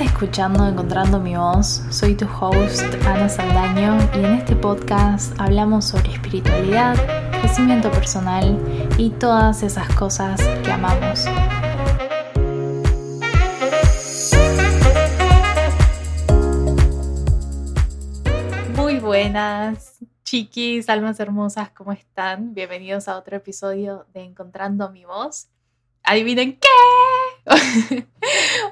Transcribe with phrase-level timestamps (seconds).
[0.00, 6.12] Escuchando Encontrando mi voz, soy tu host Ana Saldaño y en este podcast hablamos sobre
[6.12, 6.96] espiritualidad,
[7.40, 8.58] crecimiento personal
[8.98, 11.24] y todas esas cosas que amamos.
[18.76, 22.52] Muy buenas, chiquis, almas hermosas, ¿cómo están?
[22.52, 25.48] Bienvenidos a otro episodio de Encontrando mi voz.
[26.08, 26.68] Adivinen qué.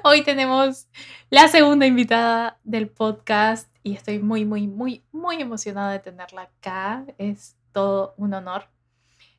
[0.03, 0.87] Hoy tenemos
[1.29, 7.05] la segunda invitada del podcast y estoy muy, muy, muy, muy emocionada de tenerla acá.
[7.17, 8.69] Es todo un honor.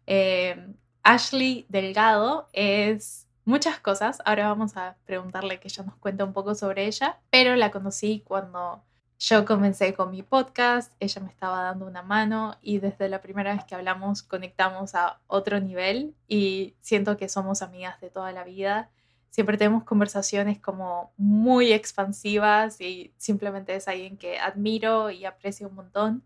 [0.07, 4.19] Eh, Ashley Delgado es muchas cosas.
[4.27, 8.23] Ahora vamos a preguntarle que ella nos cuente un poco sobre ella, pero la conocí
[8.27, 8.85] cuando
[9.19, 13.55] yo comencé con mi podcast, ella me estaba dando una mano y desde la primera
[13.55, 18.45] vez que hablamos conectamos a otro nivel y siento que somos amigas de toda la
[18.45, 18.91] vida.
[19.31, 25.75] Siempre tenemos conversaciones como muy expansivas y simplemente es alguien que admiro y aprecio un
[25.75, 26.23] montón.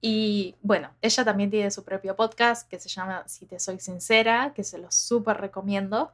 [0.00, 4.52] Y bueno, ella también tiene su propio podcast que se llama Si te soy sincera,
[4.54, 6.12] que se lo súper recomiendo.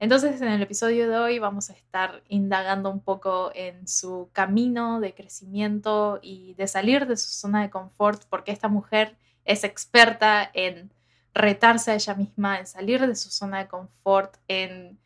[0.00, 5.00] Entonces, en el episodio de hoy vamos a estar indagando un poco en su camino
[5.00, 10.48] de crecimiento y de salir de su zona de confort, porque esta mujer es experta
[10.54, 10.92] en
[11.34, 15.00] retarse a ella misma, en salir de su zona de confort, en...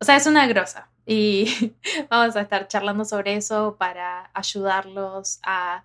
[0.00, 0.88] O sea, es una grosa.
[1.04, 1.74] Y
[2.08, 5.84] vamos a estar charlando sobre eso para ayudarlos a,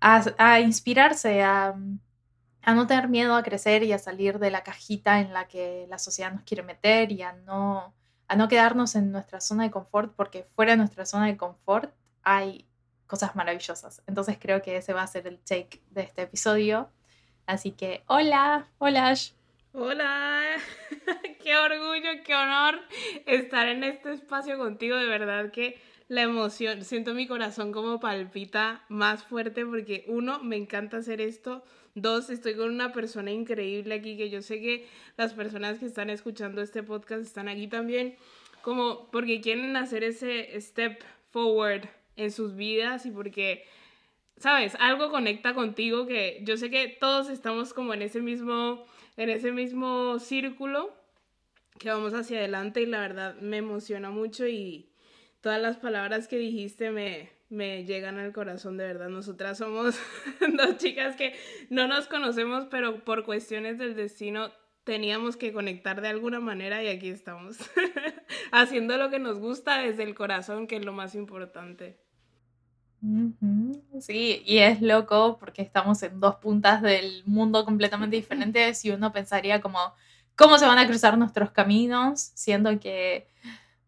[0.00, 1.74] a, a inspirarse, a,
[2.66, 5.86] a no tener miedo a crecer y a salir de la cajita en la que
[5.88, 7.94] la sociedad nos quiere meter y a no,
[8.26, 11.94] a no quedarnos en nuestra zona de confort, porque fuera de nuestra zona de confort
[12.24, 12.66] hay
[13.06, 14.02] cosas maravillosas.
[14.08, 16.90] Entonces creo que ese va a ser el take de este episodio.
[17.46, 19.14] Así que, hola, hola.
[19.72, 20.42] Hola,
[21.44, 22.80] qué orgullo, qué honor
[23.26, 24.96] estar en este espacio contigo.
[24.96, 30.56] De verdad que la emoción, siento mi corazón como palpita más fuerte porque uno, me
[30.56, 31.62] encanta hacer esto
[31.96, 36.10] Dos, estoy con una persona increíble aquí que yo sé que las personas que están
[36.10, 38.16] escuchando este podcast están aquí también
[38.60, 43.64] como porque quieren hacer ese step forward en sus vidas y porque,
[44.36, 48.84] sabes, algo conecta contigo que yo sé que todos estamos como en ese mismo,
[49.16, 50.94] en ese mismo círculo
[51.78, 54.90] que vamos hacia adelante y la verdad me emociona mucho y
[55.40, 59.08] todas las palabras que dijiste me, me llegan al corazón, de verdad.
[59.08, 59.96] Nosotras somos
[60.56, 61.34] dos chicas que
[61.70, 64.50] no nos conocemos, pero por cuestiones del destino
[64.84, 67.58] teníamos que conectar de alguna manera y aquí estamos,
[68.52, 71.98] haciendo lo que nos gusta desde el corazón, que es lo más importante.
[74.00, 79.12] Sí, y es loco porque estamos en dos puntas del mundo completamente diferentes y uno
[79.12, 79.78] pensaría como,
[80.34, 82.20] ¿cómo se van a cruzar nuestros caminos?
[82.34, 83.28] Siendo que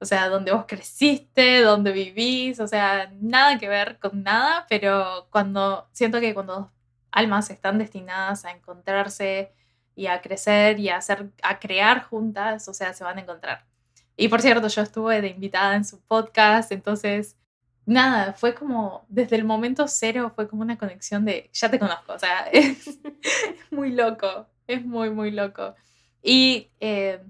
[0.00, 5.28] o sea, dónde vos creciste, dónde vivís, o sea, nada que ver con nada, pero
[5.30, 6.66] cuando siento que cuando dos
[7.10, 9.52] almas están destinadas a encontrarse
[9.96, 13.66] y a crecer y a hacer, a crear juntas, o sea, se van a encontrar.
[14.16, 17.36] Y por cierto, yo estuve de invitada en su podcast, entonces,
[17.86, 22.12] nada, fue como, desde el momento cero, fue como una conexión de, ya te conozco,
[22.12, 23.00] o sea, es,
[23.70, 25.74] muy loco, es muy, muy loco.
[26.22, 27.20] Y eh,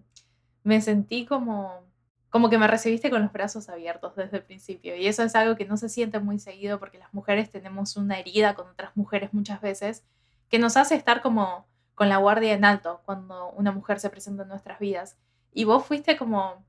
[0.64, 1.87] me sentí como
[2.30, 4.96] como que me recibiste con los brazos abiertos desde el principio.
[4.96, 8.18] Y eso es algo que no se siente muy seguido porque las mujeres tenemos una
[8.18, 10.04] herida con otras mujeres muchas veces
[10.48, 14.42] que nos hace estar como con la guardia en alto cuando una mujer se presenta
[14.42, 15.16] en nuestras vidas.
[15.52, 16.64] Y vos fuiste como,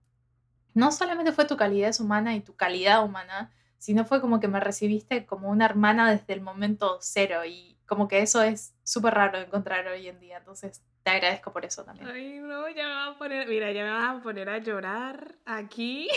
[0.74, 4.60] no solamente fue tu calidez humana y tu calidad humana, sino fue como que me
[4.60, 9.40] recibiste como una hermana desde el momento cero y como que eso es súper raro
[9.40, 10.38] encontrar hoy en día.
[10.38, 12.08] Entonces, te agradezco por eso también.
[12.08, 15.36] Ay, no, ya me vas a poner, mira, ya me vas a poner a llorar
[15.46, 16.08] aquí.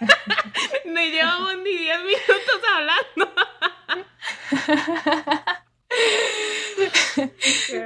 [0.86, 3.30] no llevamos ni 10 minutos hablando.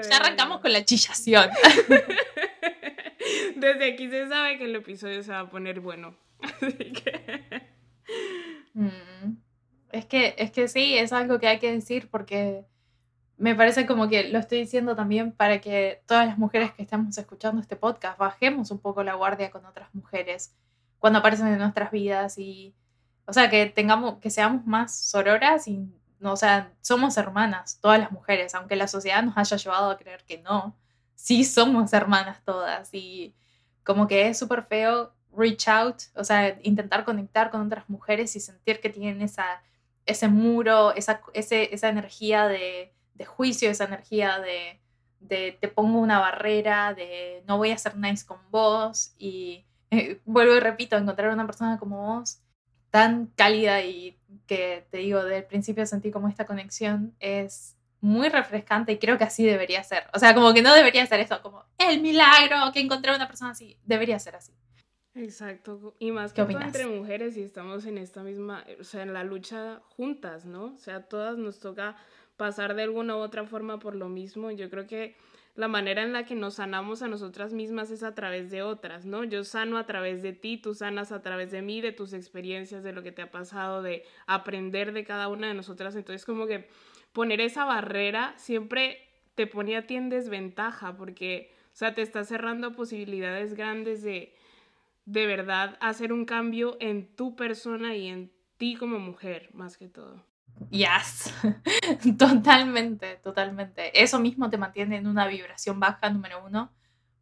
[0.11, 1.51] ya arrancamos con la chillación.
[3.57, 6.17] Desde aquí se sabe que el episodio se va a poner bueno.
[6.41, 7.63] Así que.
[8.73, 9.37] Mm.
[9.93, 12.65] Es que, es que sí, es algo que hay que decir porque
[13.37, 17.17] me parece como que lo estoy diciendo también para que todas las mujeres que estamos
[17.19, 20.55] escuchando este podcast bajemos un poco la guardia con otras mujeres
[20.99, 22.75] cuando aparecen en nuestras vidas y,
[23.27, 25.87] o sea, que tengamos, que seamos más sororas y,
[26.23, 30.25] o sea, somos hermanas, todas las mujeres, aunque la sociedad nos haya llevado a creer
[30.25, 30.77] que no,
[31.15, 33.35] sí somos hermanas todas y
[33.83, 38.41] como que es súper feo reach out, o sea, intentar conectar con otras mujeres y
[38.41, 39.63] sentir que tienen esa,
[40.07, 44.81] ese muro, esa, esa energía de de juicio, esa energía de,
[45.21, 50.21] de, te pongo una barrera, de no voy a ser nice con vos y eh,
[50.25, 52.41] vuelvo y repito, encontrar una persona como vos
[52.91, 54.17] tan cálida y
[54.47, 59.25] que te digo, del principio sentí como esta conexión, es muy refrescante y creo que
[59.25, 60.05] así debería ser.
[60.13, 63.53] O sea, como que no debería ser esto, como el milagro que encontré una persona
[63.53, 63.79] así.
[63.85, 64.53] Debería ser así.
[65.15, 65.95] Exacto.
[65.99, 69.25] Y más que todo entre mujeres y estamos en esta misma, o sea, en la
[69.25, 70.75] lucha juntas, ¿no?
[70.75, 71.97] O sea, todas nos toca
[72.37, 74.51] pasar de alguna u otra forma por lo mismo.
[74.51, 75.17] Yo creo que
[75.55, 79.07] la manera en la que nos sanamos a nosotras mismas es a través de otras,
[79.07, 79.23] ¿no?
[79.23, 82.83] Yo sano a través de ti, tú sanas a través de mí, de tus experiencias,
[82.83, 85.95] de lo que te ha pasado, de aprender de cada una de nosotras.
[85.95, 86.69] Entonces, como que
[87.13, 88.99] poner esa barrera siempre
[89.37, 94.35] te pone a ti en desventaja porque, o sea, te está cerrando posibilidades grandes de
[95.07, 99.89] de verdad hacer un cambio en tu persona y en ti como mujer, más que
[99.89, 100.25] todo.
[100.71, 101.33] Yes,
[102.19, 104.03] totalmente, totalmente.
[104.03, 106.73] Eso mismo te mantiene en una vibración baja, número uno,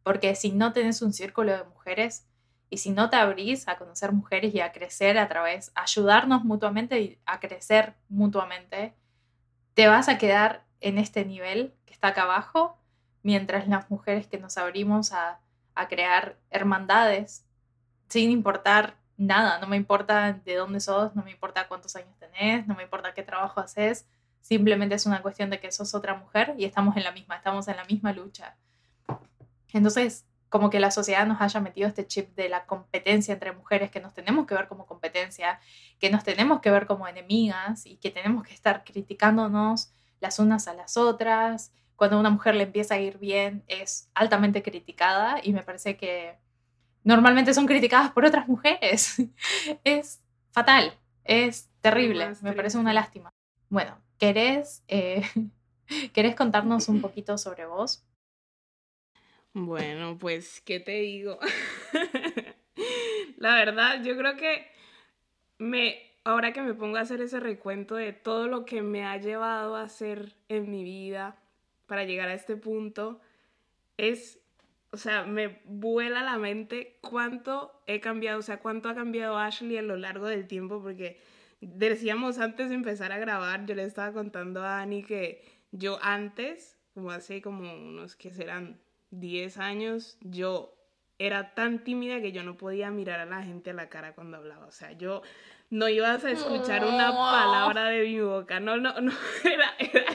[0.03, 2.27] porque si no tenés un círculo de mujeres
[2.69, 6.99] y si no te abrís a conocer mujeres y a crecer a través, ayudarnos mutuamente
[7.01, 8.95] y a crecer mutuamente,
[9.73, 12.77] te vas a quedar en este nivel que está acá abajo,
[13.23, 15.39] mientras las mujeres que nos abrimos a,
[15.75, 17.45] a crear hermandades,
[18.09, 22.67] sin importar nada, no me importa de dónde sos, no me importa cuántos años tenés,
[22.67, 24.05] no me importa qué trabajo haces,
[24.41, 27.67] simplemente es una cuestión de que sos otra mujer y estamos en la misma, estamos
[27.67, 28.55] en la misma lucha.
[29.71, 33.89] Entonces, como que la sociedad nos haya metido este chip de la competencia entre mujeres,
[33.89, 35.59] que nos tenemos que ver como competencia,
[35.99, 40.67] que nos tenemos que ver como enemigas y que tenemos que estar criticándonos las unas
[40.67, 41.71] a las otras.
[41.95, 46.37] Cuando una mujer le empieza a ir bien, es altamente criticada y me parece que
[47.03, 49.17] normalmente son criticadas por otras mujeres.
[49.83, 50.21] es
[50.51, 53.33] fatal, es terrible, me parece una lástima.
[53.69, 55.23] Bueno, ¿querés, eh,
[56.13, 58.05] ¿querés contarnos un poquito sobre vos?
[59.53, 61.37] Bueno, pues, ¿qué te digo?
[63.37, 64.67] La verdad, yo creo que
[65.59, 69.17] me, ahora que me pongo a hacer ese recuento de todo lo que me ha
[69.17, 71.39] llevado a hacer en mi vida
[71.85, 73.21] para llegar a este punto,
[73.97, 74.42] es
[74.93, 79.77] o sea, me vuela la mente cuánto he cambiado, o sea, cuánto ha cambiado Ashley
[79.77, 81.19] a lo largo del tiempo, porque
[81.61, 86.77] decíamos antes de empezar a grabar, yo le estaba contando a Annie que yo antes,
[86.93, 88.79] como hace como unos que serán
[89.09, 90.75] 10 años, yo
[91.17, 94.37] era tan tímida que yo no podía mirar a la gente a la cara cuando
[94.37, 95.23] hablaba, o sea, yo
[95.71, 99.11] no ibas a escuchar una palabra de mi boca, no, no, no,
[99.43, 100.05] era, era,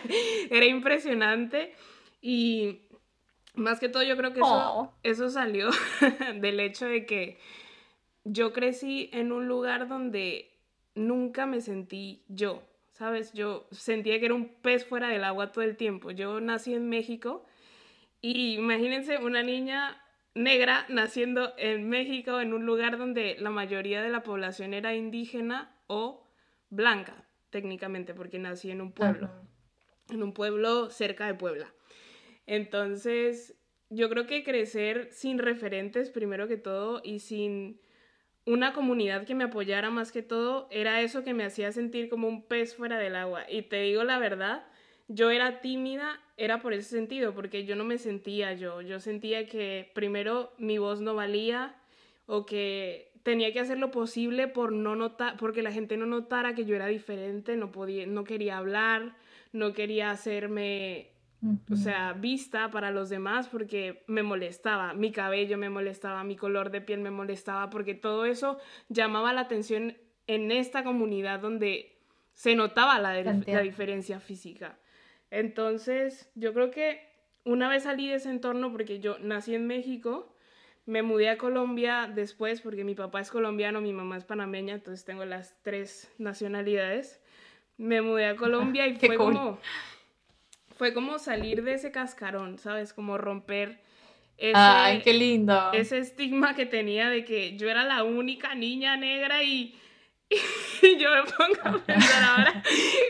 [0.51, 1.75] era impresionante.
[2.21, 2.88] Y
[3.59, 4.95] más que todo yo creo que eso, oh.
[5.03, 5.69] eso salió
[6.41, 7.39] del hecho de que
[8.25, 10.55] yo crecí en un lugar donde
[10.95, 12.63] nunca me sentí yo,
[12.93, 13.33] ¿sabes?
[13.33, 16.11] Yo sentía que era un pez fuera del agua todo el tiempo.
[16.11, 17.45] Yo nací en México
[18.21, 20.03] y imagínense una niña
[20.35, 25.77] negra naciendo en México en un lugar donde la mayoría de la población era indígena
[25.87, 26.27] o
[26.71, 29.31] blanca, técnicamente, porque nací en un pueblo,
[30.11, 31.73] en un pueblo cerca de Puebla.
[32.49, 33.55] Entonces,
[33.91, 37.79] yo creo que crecer sin referentes, primero que todo, y sin
[38.47, 42.27] una comunidad que me apoyara más que todo, era eso que me hacía sentir como
[42.27, 43.45] un pez fuera del agua.
[43.51, 44.65] Y te digo la verdad,
[45.09, 48.81] yo era tímida, era por ese sentido, porque yo no me sentía yo.
[48.81, 51.77] Yo sentía que primero mi voz no valía
[52.25, 56.55] o que tenía que hacer lo posible por no notar, porque la gente no notara
[56.55, 59.17] que yo era diferente, no podía, no quería hablar,
[59.53, 61.11] no quería hacerme
[61.71, 66.71] o sea, vista para los demás porque me molestaba, mi cabello me molestaba, mi color
[66.71, 71.97] de piel me molestaba, porque todo eso llamaba la atención en esta comunidad donde
[72.33, 74.79] se notaba la, la diferencia física.
[75.31, 77.09] Entonces, yo creo que
[77.45, 80.35] una vez salí de ese entorno, porque yo nací en México,
[80.87, 85.05] me mudé a Colombia después, porque mi papá es colombiano, mi mamá es panameña, entonces
[85.05, 87.21] tengo las tres nacionalidades.
[87.77, 89.59] Me mudé a Colombia y fue como
[90.79, 92.93] fue como salir de ese cascarón, ¿sabes?
[92.93, 93.81] Como romper
[94.39, 95.73] ese, Ay, qué lindo.
[95.73, 99.77] ese estigma que tenía de que yo era la única niña negra y,
[100.31, 102.63] y yo me pongo a pensar ahora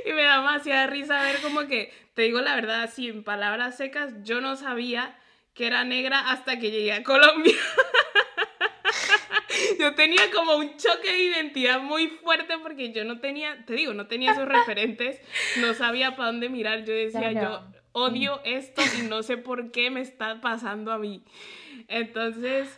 [0.07, 3.77] y me da demasiada risa ver como que, te digo la verdad, así en palabras
[3.77, 5.15] secas, yo no sabía
[5.53, 7.55] que era negra hasta que llegué a Colombia.
[9.79, 13.95] yo tenía como un choque de identidad muy fuerte porque yo no tenía, te digo,
[13.95, 15.21] no tenía esos referentes,
[15.61, 19.91] no sabía para dónde mirar, yo decía, yo odio esto y no sé por qué
[19.91, 21.25] me está pasando a mí.
[21.89, 22.69] Entonces,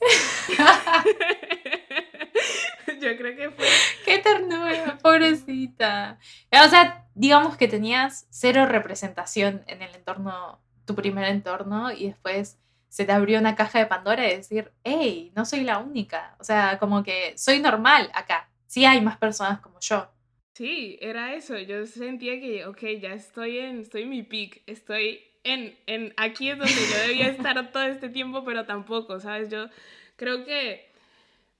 [3.00, 3.66] yo creo que fue...
[4.04, 6.18] ¡Qué ternura, pobrecita!
[6.52, 12.58] O sea, digamos que tenías cero representación en el entorno, tu primer entorno, y después
[12.88, 16.36] se te abrió una caja de Pandora y decir, hey, no soy la única.
[16.38, 18.48] O sea, como que soy normal acá.
[18.66, 20.10] sí hay más personas como yo.
[20.54, 21.58] Sí, era eso.
[21.58, 26.50] Yo sentía que, ok, ya estoy en, estoy en mi peak, estoy en, en, aquí
[26.50, 29.48] es donde yo debía estar todo este tiempo, pero tampoco, ¿sabes?
[29.50, 29.68] Yo
[30.16, 30.90] creo que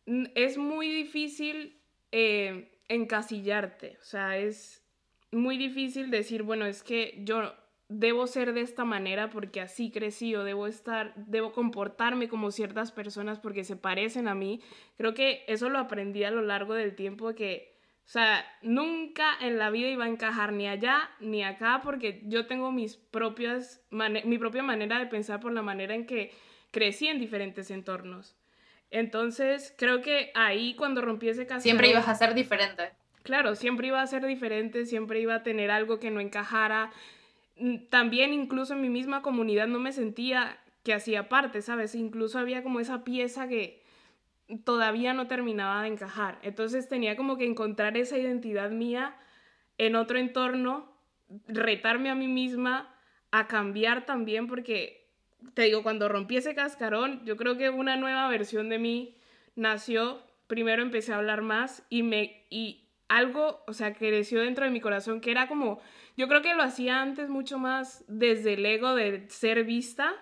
[0.07, 1.79] es muy difícil
[2.13, 4.83] eh, encasillarte, o sea, es
[5.33, 7.55] muy difícil decir, bueno, es que yo
[7.89, 12.91] debo ser de esta manera porque así crecí o debo estar, debo comportarme como ciertas
[12.93, 14.61] personas porque se parecen a mí.
[14.97, 19.59] Creo que eso lo aprendí a lo largo del tiempo que, o sea, nunca en
[19.59, 24.39] la vida iba a encajar ni allá ni acá porque yo tengo mis propias, mi
[24.39, 26.33] propia manera de pensar por la manera en que
[26.73, 28.37] crecí en diferentes entornos.
[28.91, 31.47] Entonces, creo que ahí cuando rompí ese.
[31.61, 32.91] Siempre ibas a ser diferente.
[33.23, 36.93] Claro, siempre iba a ser diferente, siempre iba a tener algo que no encajara,
[37.91, 41.95] también incluso en mi misma comunidad no me sentía que hacía parte, ¿sabes?
[41.95, 43.83] Incluso había como esa pieza que
[44.65, 46.39] todavía no terminaba de encajar.
[46.43, 49.17] Entonces tenía como que encontrar esa identidad mía
[49.79, 50.93] en otro entorno,
[51.49, 52.95] retarme a mí misma
[53.31, 55.09] a cambiar también porque,
[55.55, 59.17] te digo, cuando rompí ese cascarón, yo creo que una nueva versión de mí
[59.57, 60.23] nació.
[60.47, 62.45] Primero empecé a hablar más y me...
[62.49, 65.81] Y algo, o sea, creció dentro de mi corazón que era como
[66.17, 70.15] yo creo que lo hacía antes mucho más desde el ego de ser vista,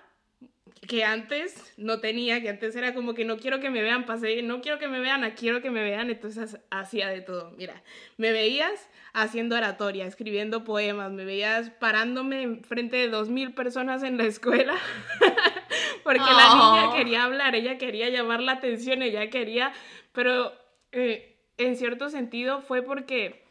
[0.89, 4.43] que antes no tenía, que antes era como que no quiero que me vean, pasé,
[4.43, 7.53] no quiero que me vean, quiero que me vean, entonces hacía de todo.
[7.53, 7.83] Mira,
[8.17, 14.19] me veías haciendo oratoria, escribiendo poemas, me veías parándome frente de dos mil personas en
[14.19, 14.75] la escuela,
[16.05, 19.73] porque la niña quería hablar, ella quería llamar la atención, ella quería,
[20.13, 20.53] pero
[20.93, 23.45] eh, en cierto sentido fue porque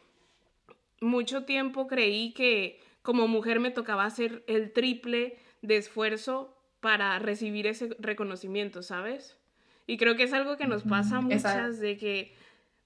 [1.00, 7.66] mucho tiempo creí que como mujer me tocaba hacer el triple de esfuerzo para recibir
[7.66, 9.38] ese reconocimiento, ¿sabes?
[9.86, 12.34] Y creo que es algo que nos pasa muchas de que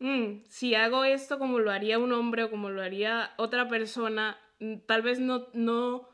[0.00, 4.36] mm, si hago esto como lo haría un hombre o como lo haría otra persona,
[4.58, 6.08] mm, tal vez no, no,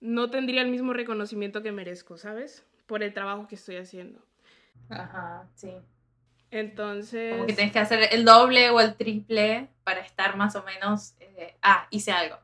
[0.00, 2.66] no tendría el mismo reconocimiento que merezco, ¿sabes?
[2.86, 4.20] Por el trabajo que estoy haciendo.
[4.88, 5.70] Ajá, sí.
[6.50, 7.34] Entonces...
[7.34, 11.14] Como que tienes que hacer el doble o el triple para estar más o menos,
[11.20, 12.36] eh, ah, hice algo.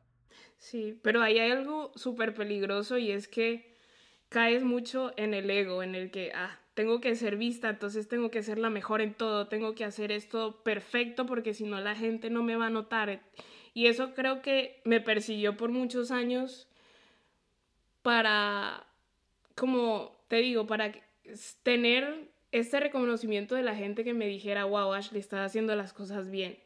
[0.58, 3.76] Sí, pero ahí hay algo súper peligroso y es que
[4.28, 8.30] caes mucho en el ego, en el que, ah, tengo que ser vista, entonces tengo
[8.30, 11.94] que ser la mejor en todo, tengo que hacer esto perfecto porque si no la
[11.94, 13.20] gente no me va a notar.
[13.74, 16.68] Y eso creo que me persiguió por muchos años
[18.02, 18.86] para,
[19.54, 20.92] como te digo, para
[21.62, 26.30] tener este reconocimiento de la gente que me dijera, wow, Ashley, estás haciendo las cosas
[26.30, 26.58] bien.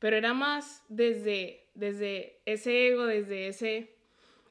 [0.00, 3.96] Pero era más desde, desde ese ego, desde ese,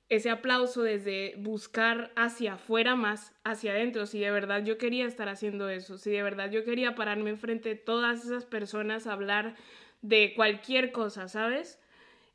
[0.10, 4.06] ese aplauso, desde buscar hacia afuera más hacia adentro.
[4.06, 7.70] Si de verdad yo quería estar haciendo eso, si de verdad yo quería pararme enfrente
[7.70, 9.56] de todas esas personas a hablar
[10.02, 11.80] de cualquier cosa, ¿sabes?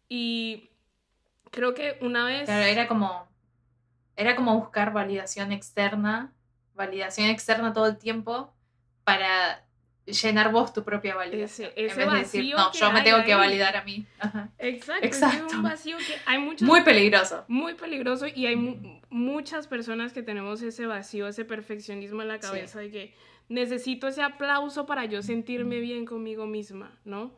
[0.08, 0.70] Y
[1.50, 2.44] creo que una vez...
[2.44, 3.28] Claro, era como,
[4.16, 6.34] era como buscar validación externa
[6.74, 8.52] validación externa todo el tiempo
[9.04, 9.64] para
[10.04, 11.70] llenar vos tu propia validación.
[11.76, 14.06] Ese, en vez de decir, no, yo me tengo que validar a mí.
[14.58, 15.46] Exacto, Exacto.
[15.46, 16.66] Es un vacío que hay muchos...
[16.66, 17.44] Muy peligroso.
[17.48, 18.56] Muy peligroso y hay
[19.10, 23.14] muchas personas que tenemos ese vacío, ese perfeccionismo en la cabeza de que
[23.48, 27.32] necesito ese aplauso para yo sentirme bien conmigo misma, ¿no?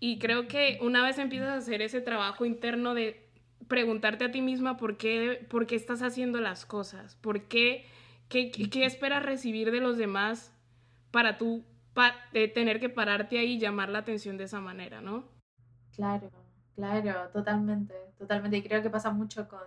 [0.00, 3.28] Y creo que una vez empiezas a hacer ese trabajo interno de
[3.68, 7.86] preguntarte a ti misma por qué, por qué estás haciendo las cosas, por qué
[8.32, 10.54] ¿Qué, qué esperas recibir de los demás
[11.10, 11.66] para tú
[12.32, 15.28] tener que pararte ahí y llamar la atención de esa manera, ¿no?
[15.94, 16.30] Claro,
[16.74, 18.56] claro, totalmente, totalmente.
[18.56, 19.60] Y creo que pasa mucho con,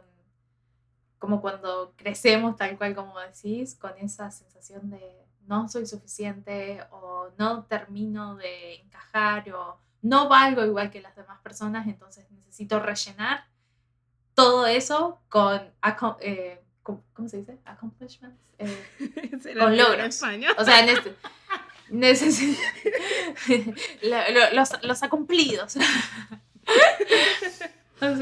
[1.20, 7.30] como cuando crecemos, tal cual como decís, con esa sensación de no soy suficiente o
[7.38, 13.46] no termino de encajar o no valgo igual que las demás personas, entonces necesito rellenar
[14.34, 15.62] todo eso con
[16.22, 17.58] eh, ¿cómo, se dice?
[17.66, 18.38] Accomplishments.
[18.60, 18.88] Eh,
[19.60, 20.22] con logros.
[20.58, 20.86] O sea,
[21.90, 22.62] necesito
[24.54, 25.76] los, los acumplidos.
[28.02, 28.16] o,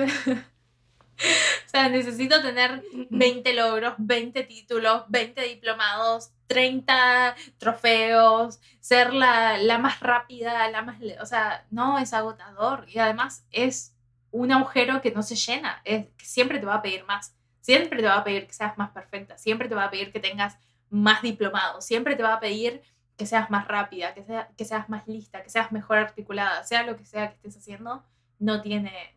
[1.67, 9.99] sea, necesito tener 20 logros, 20 títulos, 20 diplomados, 30 trofeos, ser la, la, más
[9.99, 10.97] rápida, la más...
[11.21, 13.93] O sea, no, es agotador y además es
[14.31, 17.35] un agujero que no se llena, es que siempre te va a pedir más.
[17.63, 20.19] Siempre te va a pedir que seas más perfecta, siempre te va a pedir que
[20.19, 20.57] tengas
[20.89, 22.81] más diplomado, siempre te va a pedir
[23.15, 26.83] que seas más rápida, que, sea, que seas más lista, que seas mejor articulada, sea
[26.83, 28.03] lo que sea que estés haciendo,
[28.37, 29.15] no tiene,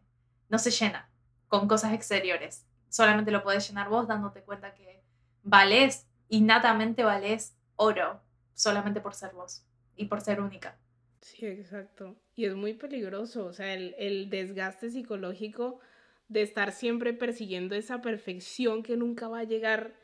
[0.48, 1.10] no se llena
[1.48, 2.64] con cosas exteriores.
[2.88, 5.02] Solamente lo puedes llenar vos dándote cuenta que
[5.42, 8.20] valés, innatamente valés oro,
[8.54, 10.78] solamente por ser vos y por ser única.
[11.20, 12.14] Sí, exacto.
[12.36, 15.80] Y es muy peligroso, o sea, el, el desgaste psicológico
[16.28, 19.94] de estar siempre persiguiendo esa perfección que nunca va a llegar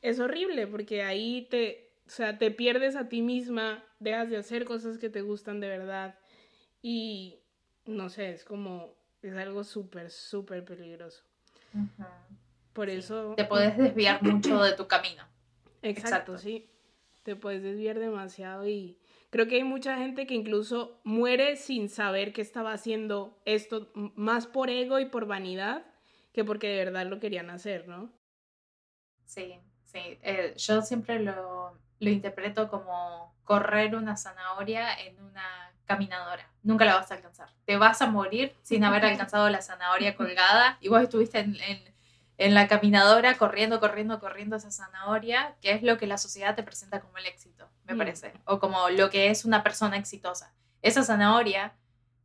[0.00, 4.64] es horrible porque ahí te, o sea, te pierdes a ti misma, dejas de hacer
[4.64, 6.18] cosas que te gustan de verdad
[6.82, 7.38] y
[7.86, 11.24] no sé, es como, es algo súper, súper peligroso.
[12.72, 13.34] Por eso...
[13.36, 15.24] Te puedes desviar mucho de tu camino.
[15.82, 16.68] Exacto, sí.
[17.22, 18.98] Te puedes desviar demasiado y
[19.32, 24.46] creo que hay mucha gente que incluso muere sin saber que estaba haciendo esto más
[24.46, 25.84] por ego y por vanidad
[26.32, 28.12] que porque de verdad lo querían hacer, ¿no?
[29.26, 29.60] Sí,
[29.92, 36.48] Sí, eh, yo siempre lo, lo interpreto como correr una zanahoria en una caminadora.
[36.62, 37.50] Nunca la vas a alcanzar.
[37.66, 41.94] Te vas a morir sin haber alcanzado la zanahoria colgada y vos estuviste en, en,
[42.38, 46.62] en, la caminadora corriendo, corriendo, corriendo esa zanahoria, que es lo que la sociedad te
[46.62, 47.98] presenta como el éxito, me mm.
[47.98, 50.52] parece, o como lo que es una persona exitosa.
[50.82, 51.74] Esa zanahoria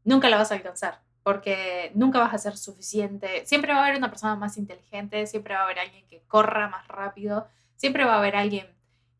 [0.04, 3.46] nunca la vas a alcanzar porque nunca vas a ser suficiente.
[3.46, 6.70] Siempre va a haber una persona más inteligente, siempre va a haber alguien que corra
[6.70, 8.66] más rápido, siempre va a haber alguien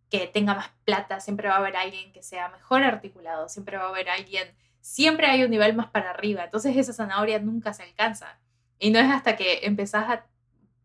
[0.10, 3.88] que tenga más plata, siempre va a haber alguien que sea mejor articulado, siempre va
[3.88, 4.48] a haber alguien,
[4.79, 8.39] siempre hay un nivel más para arriba, entonces esa zanahoria nunca se alcanza.
[8.79, 10.25] Y no es hasta que empezás a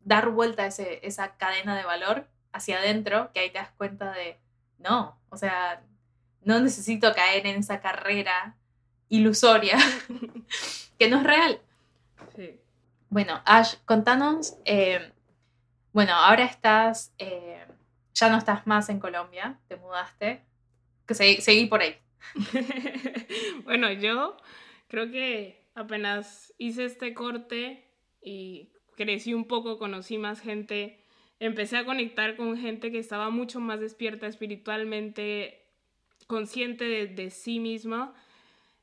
[0.02, 4.40] dar vuelta ese, esa cadena de valor hacia adentro que ahí te das cuenta de,
[4.82, 5.82] no, o sea,
[6.44, 8.56] no necesito caer en esa carrera
[9.08, 9.78] ilusoria
[10.98, 11.60] que no es real.
[12.34, 12.58] Sí.
[13.10, 15.12] Bueno, Ash, contanos, eh,
[15.92, 17.62] bueno, ahora estás, eh,
[18.14, 20.42] ya no estás más en Colombia, te mudaste,
[21.06, 21.96] que seguí, por ahí.
[23.64, 24.38] bueno, yo
[24.88, 27.86] creo que apenas hice este corte
[28.22, 31.01] y crecí un poco, conocí más gente,
[31.42, 35.60] empecé a conectar con gente que estaba mucho más despierta espiritualmente,
[36.28, 38.14] consciente de, sí misma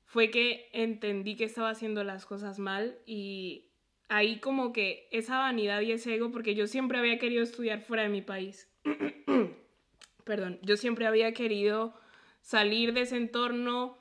[0.04, 3.70] fue que entendí que estaba haciendo las cosas mal y
[4.10, 8.04] ahí como que esa vanidad y ese ego, porque yo siempre había querido estudiar fuera
[8.04, 8.68] de mi país.
[10.26, 11.94] Perdón, yo siempre había querido
[12.42, 13.98] salir de ese entorno,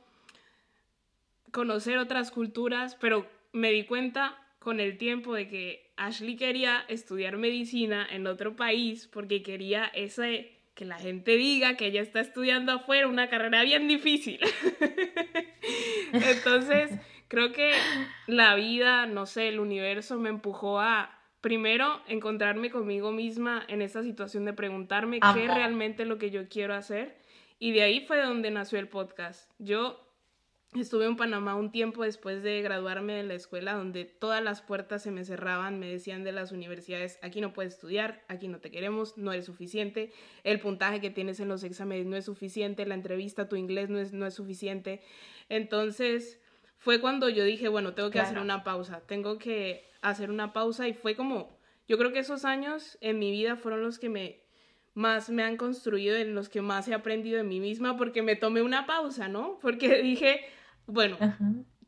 [1.53, 7.39] conocer otras culturas, pero me di cuenta con el tiempo de que Ashley quería estudiar
[7.39, 12.73] medicina en otro país porque quería ese que la gente diga que ella está estudiando
[12.73, 14.39] afuera una carrera bien difícil.
[16.13, 16.91] Entonces,
[17.29, 17.73] creo que
[18.27, 24.03] la vida, no sé, el universo me empujó a primero encontrarme conmigo misma en esa
[24.03, 27.17] situación de preguntarme qué es realmente lo que yo quiero hacer.
[27.59, 29.51] Y de ahí fue de donde nació el podcast.
[29.59, 30.08] Yo
[30.75, 35.03] Estuve en Panamá un tiempo después de graduarme de la escuela donde todas las puertas
[35.03, 38.71] se me cerraban, me decían de las universidades, aquí no puedes estudiar, aquí no te
[38.71, 40.13] queremos, no eres suficiente,
[40.45, 43.99] el puntaje que tienes en los exámenes no es suficiente, la entrevista, tu inglés no
[43.99, 45.01] es, no es suficiente.
[45.49, 46.39] Entonces
[46.77, 50.87] fue cuando yo dije, bueno, tengo que hacer una pausa, tengo que hacer una pausa
[50.87, 54.43] y fue como, yo creo que esos años en mi vida fueron los que me
[54.93, 58.35] más me han construido, en los que más he aprendido de mí misma, porque me
[58.35, 59.59] tomé una pausa, ¿no?
[59.63, 60.45] Porque dije,
[60.89, 61.17] bueno,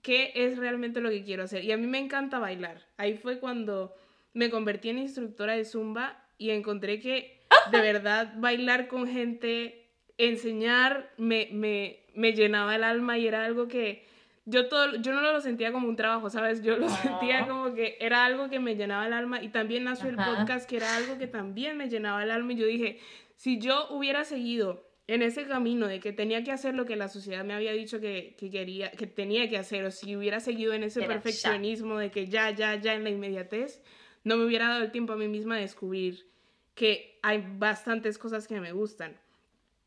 [0.02, 1.64] ¿qué es realmente lo que quiero hacer?
[1.64, 2.86] Y a mí me encanta bailar.
[2.96, 3.94] Ahí fue cuando
[4.32, 7.40] me convertí en instructora de zumba y encontré que
[7.72, 13.68] de verdad bailar con gente, enseñar, me, me, me llenaba el alma y era algo
[13.68, 14.06] que
[14.46, 16.62] yo, todo, yo no lo sentía como un trabajo, ¿sabes?
[16.62, 20.10] Yo lo sentía como que era algo que me llenaba el alma y también nació
[20.10, 22.98] el podcast que era algo que también me llenaba el alma y yo dije,
[23.36, 27.09] si yo hubiera seguido en ese camino de que tenía que hacer lo que la
[27.09, 30.73] sociedad me había dicho que, que quería, que tenía que hacer, o si hubiera seguido
[30.73, 33.83] en ese perfeccionismo de que ya, ya, ya en la inmediatez,
[34.23, 36.31] no me hubiera dado el tiempo a mí misma de descubrir
[36.77, 39.16] que hay bastantes cosas que me gustan.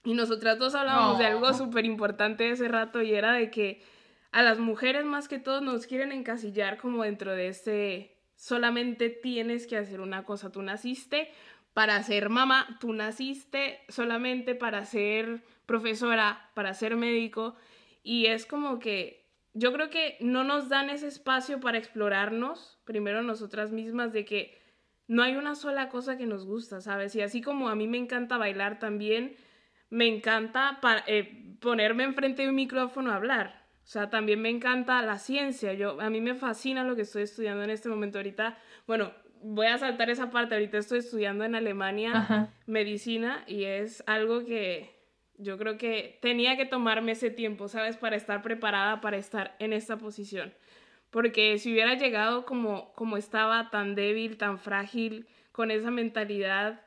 [0.03, 3.81] Y nosotras dos hablábamos de algo súper importante ese rato y era de que
[4.33, 9.67] a las mujeres más que todo nos quieren encasillar como dentro de ese solamente tienes
[9.67, 11.31] que hacer una cosa, tú naciste
[11.73, 17.55] para ser mamá, tú naciste solamente para ser profesora, para ser médico
[18.03, 23.21] y es como que yo creo que no nos dan ese espacio para explorarnos, primero
[23.21, 24.61] nosotras mismas, de que
[25.07, 27.15] no hay una sola cosa que nos gusta, ¿sabes?
[27.15, 29.35] Y así como a mí me encanta bailar también,
[29.89, 33.63] me encanta eh, ponerme enfrente de un micrófono a hablar.
[33.83, 35.73] O sea, también me encanta la ciencia.
[35.73, 38.17] Yo, a mí me fascina lo que estoy estudiando en este momento.
[38.17, 38.57] Ahorita,
[38.87, 39.11] bueno,
[39.43, 40.55] voy a saltar esa parte.
[40.55, 44.93] Ahorita estoy estudiando en Alemania medicina y es algo que
[45.37, 47.97] yo creo que tenía que tomarme ese tiempo, ¿sabes?
[47.97, 50.53] Para estar preparada para estar en esta posición.
[51.09, 56.81] Porque si hubiera llegado como, como estaba, tan débil, tan frágil, con esa mentalidad,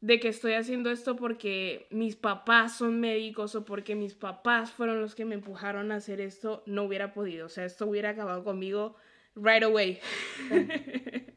[0.00, 5.00] de que estoy haciendo esto porque mis papás son médicos o porque mis papás fueron
[5.00, 7.46] los que me empujaron a hacer esto, no hubiera podido.
[7.46, 8.96] O sea, esto hubiera acabado conmigo
[9.34, 10.00] right away.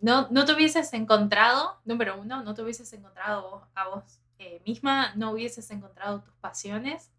[0.00, 5.14] No, no te hubieses encontrado, número uno, no te hubieses encontrado a vos eh, misma,
[5.14, 7.10] no hubieses encontrado tus pasiones,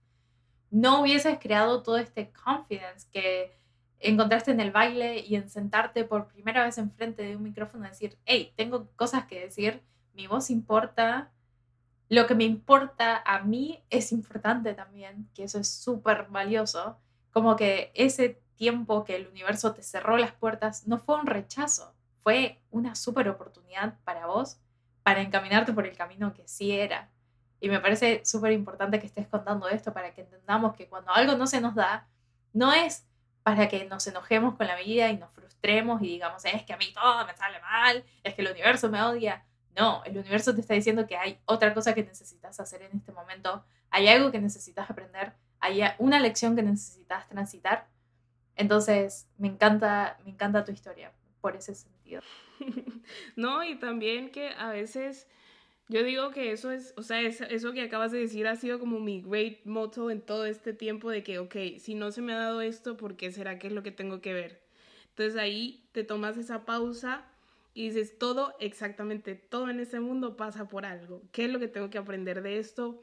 [0.70, 3.58] no hubieses creado todo este confidence que
[4.00, 7.90] encontraste en el baile y en sentarte por primera vez enfrente de un micrófono y
[7.90, 11.32] decir, hey, tengo cosas que decir, mi voz importa,
[12.10, 17.00] lo que me importa a mí es importante también, que eso es súper valioso,
[17.32, 21.94] como que ese tiempo que el universo te cerró las puertas no fue un rechazo,
[22.28, 24.60] fue una súper oportunidad para vos
[25.02, 27.10] para encaminarte por el camino que sí era.
[27.62, 31.38] Y me parece súper importante que estés contando esto para que entendamos que cuando algo
[31.38, 32.06] no se nos da,
[32.52, 33.08] no es
[33.44, 36.78] para que nos enojemos con la vida y nos frustremos y digamos, es que a
[36.78, 39.46] mí todo me sale mal, es que el universo me odia.
[39.78, 43.13] No, el universo te está diciendo que hay otra cosa que necesitas hacer en este
[43.13, 47.88] momento, hay algo que necesitas aprender, hay una lección que necesitas transitar.
[48.58, 51.97] Entonces, me encanta, me encanta tu historia por ese sentido.
[53.36, 55.28] no, y también que a veces
[55.89, 59.00] yo digo que eso es, o sea, eso que acabas de decir ha sido como
[59.00, 62.38] mi great motto en todo este tiempo de que, ok, si no se me ha
[62.38, 64.62] dado esto, ¿por qué será que es lo que tengo que ver?
[65.10, 67.26] Entonces ahí te tomas esa pausa
[67.74, 71.22] y dices, todo, exactamente todo en este mundo pasa por algo.
[71.32, 73.02] ¿Qué es lo que tengo que aprender de esto?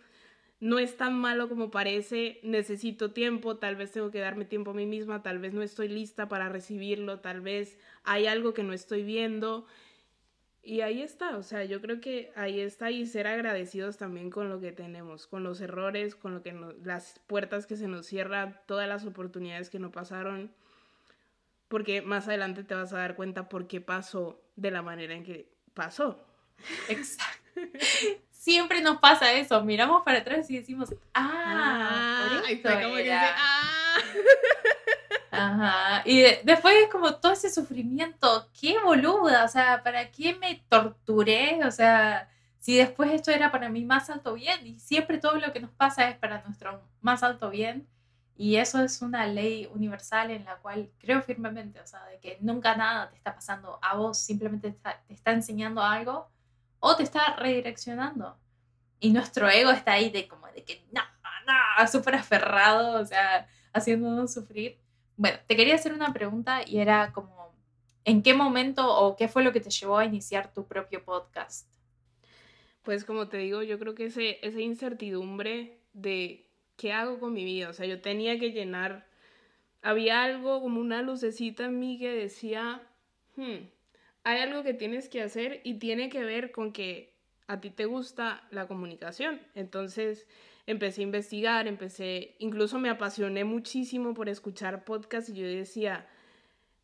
[0.61, 4.75] No es tan malo como parece, necesito tiempo, tal vez tengo que darme tiempo a
[4.75, 8.73] mí misma, tal vez no estoy lista para recibirlo, tal vez hay algo que no
[8.73, 9.67] estoy viendo
[10.63, 14.49] y ahí está, o sea, yo creo que ahí está y ser agradecidos también con
[14.49, 18.59] lo que tenemos, con los errores, con lo que las puertas que se nos cierran,
[18.67, 20.51] todas las oportunidades que no pasaron,
[21.69, 25.25] porque más adelante te vas a dar cuenta por qué pasó de la manera en
[25.25, 26.25] que pasó.
[26.89, 27.45] Exacto.
[28.45, 33.97] Siempre nos pasa eso, miramos para atrás y decimos, ah, por esto como que ah.
[35.31, 36.03] Ajá.
[36.05, 41.65] Y después es como todo ese sufrimiento, qué boluda, o sea, ¿para qué me torturé?
[41.65, 42.29] O sea,
[42.59, 45.71] si después esto era para mi más alto bien y siempre todo lo que nos
[45.71, 47.89] pasa es para nuestro más alto bien.
[48.37, 52.37] Y eso es una ley universal en la cual creo firmemente, o sea, de que
[52.43, 54.71] nunca nada te está pasando a vos, simplemente
[55.07, 56.34] te está enseñando algo
[56.85, 58.37] o te está redireccionando.
[59.01, 61.01] Y nuestro ego está ahí de como de que no,
[61.47, 64.79] no, súper aferrado, o sea, haciéndonos sufrir.
[65.17, 67.55] Bueno, te quería hacer una pregunta y era como,
[68.05, 71.67] ¿en qué momento o qué fue lo que te llevó a iniciar tu propio podcast?
[72.83, 77.45] Pues como te digo, yo creo que ese, esa incertidumbre de qué hago con mi
[77.45, 79.07] vida, o sea, yo tenía que llenar,
[79.81, 82.83] había algo como una lucecita en mí que decía,
[83.37, 83.74] hmm,
[84.25, 87.15] hay algo que tienes que hacer y tiene que ver con que
[87.47, 89.41] a ti te gusta la comunicación.
[89.55, 90.27] Entonces,
[90.67, 96.07] empecé a investigar, empecé, incluso me apasioné muchísimo por escuchar podcasts y yo decía,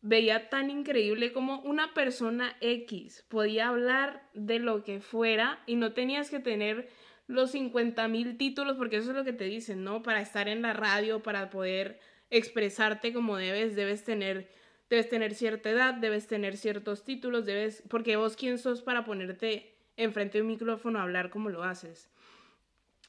[0.01, 5.93] veía tan increíble como una persona X podía hablar de lo que fuera y no
[5.93, 6.89] tenías que tener
[7.27, 10.03] los 50 mil títulos, porque eso es lo que te dicen, ¿no?
[10.03, 11.99] Para estar en la radio, para poder
[12.29, 14.49] expresarte como debes, debes tener,
[14.91, 19.73] debes tener cierta edad, debes tener ciertos títulos, debes, porque vos quién sos para ponerte
[19.95, 22.09] enfrente de un micrófono a hablar como lo haces.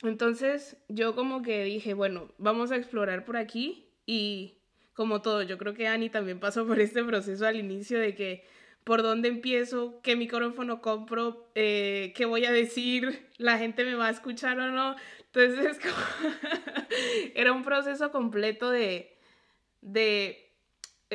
[0.02, 4.58] Entonces yo como que dije, bueno, vamos a explorar por aquí y
[4.92, 8.44] como todo, yo creo que Ani también pasó por este proceso al inicio de que
[8.84, 14.06] por dónde empiezo, qué micrófono compro, eh, qué voy a decir, la gente me va
[14.06, 14.94] a escuchar o no.
[15.32, 15.80] Entonces
[17.34, 19.16] era un proceso completo de,
[19.80, 20.41] de,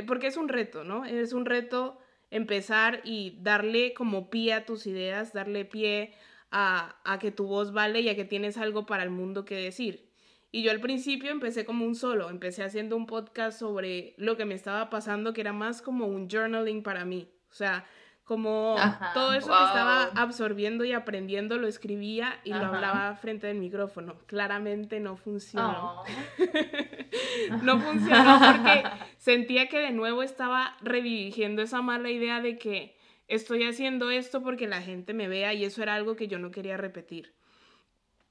[0.03, 1.05] porque es un reto, ¿no?
[1.05, 6.13] Es un reto empezar y darle como pie a tus ideas, darle pie
[6.51, 10.11] a, que tu voz vale y a que tienes algo para el mundo que decir.
[10.51, 14.45] Y yo al principio empecé como un solo, empecé haciendo un podcast sobre lo que
[14.45, 17.29] me estaba pasando, que era más como un journaling para mí.
[17.49, 17.85] O sea,
[18.27, 18.75] como
[19.13, 24.15] todo eso que estaba absorbiendo y aprendiendo lo escribía y lo hablaba frente del micrófono.
[24.25, 26.01] Claramente no funcionó.
[26.01, 26.05] Oh.
[27.63, 28.83] no funcionó porque
[29.17, 32.97] sentía que de nuevo estaba redirigiendo esa mala idea de que
[33.29, 36.51] estoy haciendo esto porque la gente me vea y eso era algo que yo no
[36.51, 37.33] quería repetir.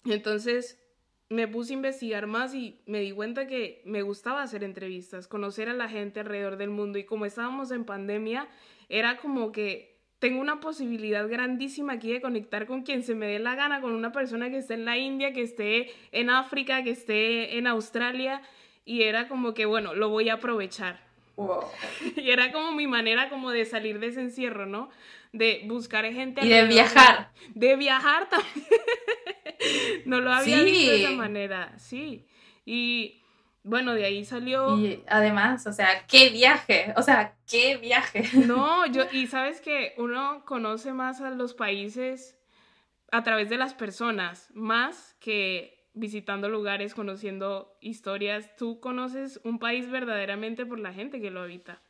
[0.04, 0.78] Entonces
[1.30, 5.70] me puse a investigar más y me di cuenta que me gustaba hacer entrevistas, conocer
[5.70, 8.46] a la gente alrededor del mundo y como estábamos en pandemia,
[8.88, 13.38] era como que tengo una posibilidad grandísima aquí de conectar con quien se me dé
[13.38, 16.90] la gana, con una persona que esté en la India, que esté en África, que
[16.90, 18.42] esté en Australia
[18.84, 21.04] y era como que, bueno, lo voy a aprovechar.
[22.16, 24.88] Y era como mi manera como de salir de ese encierro, ¿no?
[25.32, 26.44] De buscar gente.
[26.44, 27.30] Y de viajar.
[27.54, 28.66] De viajar también.
[30.06, 32.26] no lo había visto de esa manera, sí.
[32.64, 33.22] Y
[33.66, 34.78] bueno, de ahí salió.
[34.78, 36.94] Y además, o sea, qué viaje.
[36.96, 38.22] O sea, qué viaje.
[38.46, 42.38] No, yo, y sabes que uno conoce más a los países
[43.10, 48.54] a través de las personas, más que visitando lugares, conociendo historias.
[48.56, 51.80] Tú conoces un país verdaderamente por la gente que lo habita.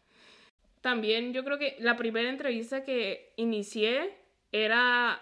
[0.81, 4.17] También yo creo que la primera entrevista que inicié
[4.51, 5.21] era,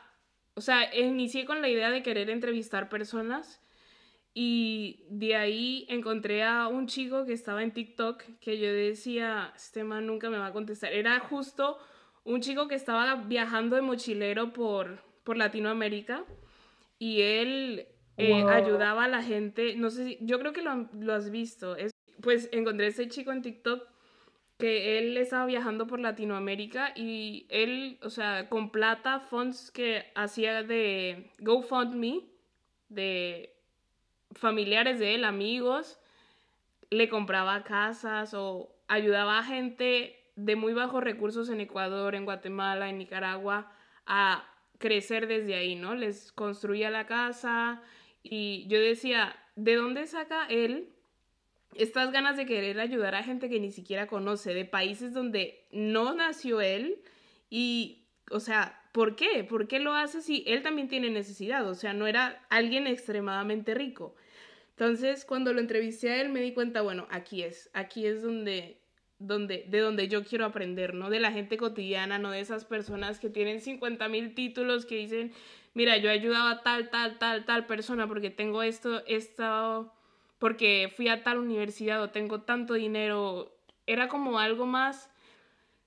[0.54, 3.60] o sea, inicié con la idea de querer entrevistar personas
[4.34, 9.84] y de ahí encontré a un chico que estaba en TikTok que yo decía, este
[9.84, 10.92] man nunca me va a contestar.
[10.92, 11.78] Era justo
[12.24, 16.24] un chico que estaba viajando de mochilero por, por Latinoamérica
[16.98, 21.14] y él eh, ayudaba a la gente, no sé si, yo creo que lo, lo
[21.14, 21.76] has visto.
[21.76, 23.86] Es, pues encontré a ese chico en TikTok
[24.58, 30.64] que él estaba viajando por Latinoamérica y él, o sea, con plata, fonts que hacía
[30.64, 32.24] de GoFundMe,
[32.88, 33.53] de
[34.34, 35.98] familiares de él, amigos,
[36.90, 42.88] le compraba casas o ayudaba a gente de muy bajos recursos en Ecuador, en Guatemala,
[42.88, 43.72] en Nicaragua,
[44.06, 44.44] a
[44.78, 45.94] crecer desde ahí, ¿no?
[45.94, 47.82] Les construía la casa
[48.22, 50.88] y yo decía, ¿de dónde saca él
[51.74, 56.14] estas ganas de querer ayudar a gente que ni siquiera conoce, de países donde no
[56.14, 57.00] nació él?
[57.50, 59.44] Y, o sea, ¿por qué?
[59.44, 61.68] ¿Por qué lo hace si él también tiene necesidad?
[61.68, 64.16] O sea, no era alguien extremadamente rico.
[64.76, 68.80] Entonces, cuando lo entrevisté a él, me di cuenta, bueno, aquí es, aquí es donde,
[69.20, 71.10] donde, de donde yo quiero aprender, ¿no?
[71.10, 75.32] De la gente cotidiana, no de esas personas que tienen 50 mil títulos que dicen,
[75.74, 79.92] mira, yo he ayudado a tal, tal, tal, tal persona porque tengo esto, esto,
[80.40, 83.56] porque fui a tal universidad o tengo tanto dinero.
[83.86, 85.10] Era como algo más...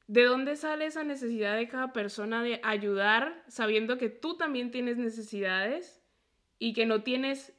[0.10, 4.96] ¿De dónde sale esa necesidad de cada persona de ayudar sabiendo que tú también tienes
[4.96, 6.02] necesidades
[6.60, 7.57] y que no tienes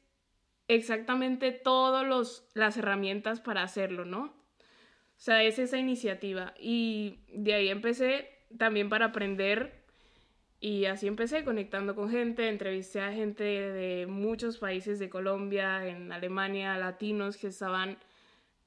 [0.68, 4.24] exactamente todas las herramientas para hacerlo, ¿no?
[4.24, 6.54] O sea, es esa iniciativa.
[6.60, 9.78] Y de ahí empecé también para aprender
[10.60, 16.12] y así empecé conectando con gente, entrevisté a gente de muchos países de Colombia, en
[16.12, 17.96] Alemania, latinos que estaban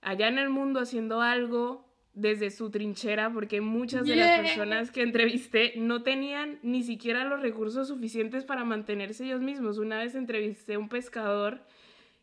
[0.01, 5.01] allá en el mundo haciendo algo desde su trinchera, porque muchas de las personas que
[5.01, 9.77] entrevisté no tenían ni siquiera los recursos suficientes para mantenerse ellos mismos.
[9.77, 11.61] Una vez entrevisté a un pescador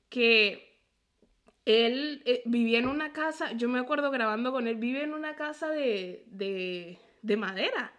[0.09, 0.69] que
[1.65, 5.37] él eh, vivía en una casa, yo me acuerdo grabando con él, vive en una
[5.37, 7.93] casa de, de, de madera.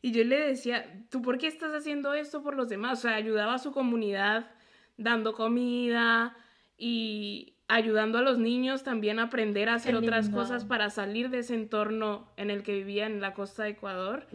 [0.00, 3.00] Y yo le decía, ¿tú por qué estás haciendo esto por los demás?
[3.00, 4.50] O sea, ayudaba a su comunidad
[4.96, 6.36] dando comida
[6.78, 11.38] y ayudando a los niños también a aprender a hacer otras cosas para salir de
[11.40, 14.26] ese entorno en el que vivía en la costa de Ecuador.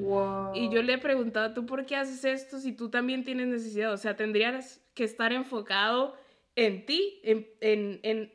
[0.54, 3.94] Y yo le preguntaba, ¿tú por qué haces esto si tú también tienes necesidad?
[3.94, 6.16] O sea, tendrías que estar enfocado
[6.56, 8.34] en ti, en, en, en,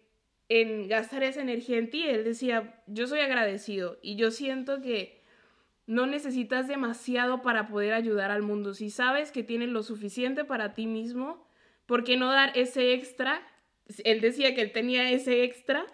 [0.49, 2.07] en gastar esa energía en ti.
[2.07, 5.23] Él decía, yo soy agradecido y yo siento que
[5.87, 8.75] no necesitas demasiado para poder ayudar al mundo.
[8.75, 11.47] Si sabes que tienes lo suficiente para ti mismo,
[11.87, 13.41] ¿por qué no dar ese extra?
[14.05, 15.87] Él decía que él tenía ese extra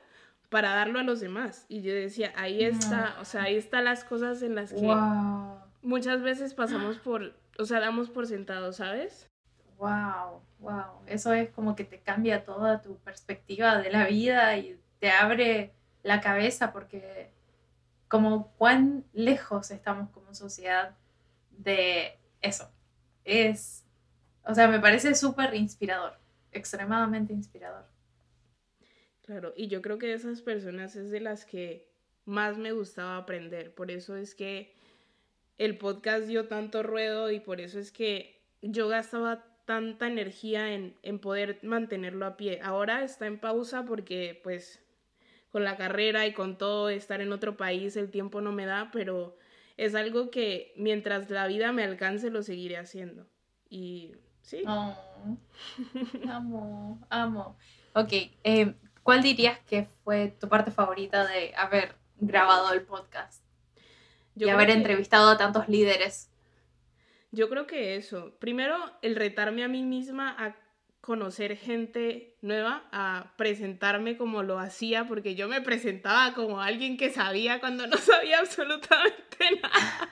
[0.49, 1.67] para darlo a los demás.
[1.69, 4.87] Y yo decía, ahí está, o sea, ahí están las cosas en las que
[5.83, 9.29] muchas veces pasamos por, o sea, damos por sentado, ¿sabes?
[9.79, 11.03] Wow, wow.
[11.07, 15.75] Eso es como que te cambia toda tu perspectiva de la vida y te abre
[16.03, 17.31] la cabeza porque
[18.09, 20.97] como cuán lejos estamos como sociedad
[21.51, 22.71] de eso.
[23.25, 23.85] Es,
[24.45, 26.19] o sea, me parece súper inspirador,
[26.53, 27.87] extremadamente inspirador.
[29.23, 31.89] Claro, y yo creo que esas personas es de las que
[32.25, 33.75] más me gustaba aprender.
[33.75, 34.75] Por eso es que
[35.59, 40.97] el podcast dio tanto ruedo y por eso es que yo gastaba tanta energía en,
[41.03, 42.61] en, poder mantenerlo a pie.
[42.63, 44.83] Ahora está en pausa porque pues
[45.51, 48.91] con la carrera y con todo estar en otro país el tiempo no me da,
[48.93, 49.37] pero
[49.77, 53.27] es algo que mientras la vida me alcance lo seguiré haciendo.
[53.69, 54.63] Y sí.
[54.67, 54.97] Oh,
[56.29, 57.57] amo, amo.
[57.95, 58.13] Ok,
[58.45, 63.43] eh, ¿cuál dirías que fue tu parte favorita de haber grabado el podcast?
[64.35, 66.31] y haber entrevistado a tantos líderes
[67.33, 68.37] yo creo que eso.
[68.39, 70.55] Primero, el retarme a mí misma a
[71.01, 77.11] conocer gente nueva, a presentarme como lo hacía, porque yo me presentaba como alguien que
[77.11, 80.09] sabía cuando no sabía absolutamente nada.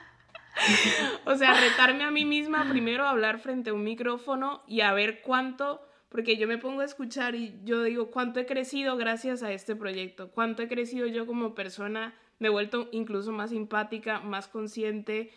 [1.25, 4.91] o sea, retarme a mí misma primero a hablar frente a un micrófono y a
[4.91, 9.43] ver cuánto, porque yo me pongo a escuchar y yo digo, cuánto he crecido gracias
[9.43, 14.19] a este proyecto, cuánto he crecido yo como persona me he vuelto incluso más simpática,
[14.19, 15.31] más consciente,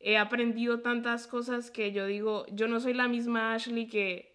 [0.00, 4.30] he aprendido tantas cosas que yo digo, yo no soy la misma Ashley que